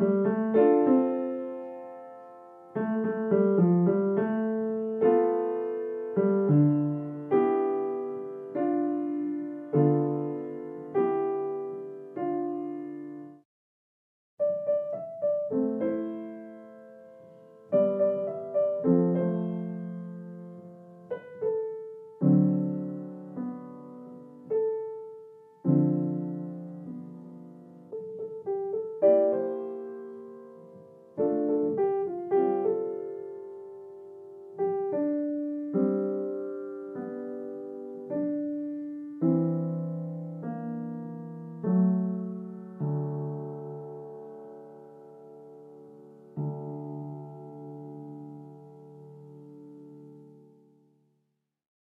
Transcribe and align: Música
Música 0.00 0.67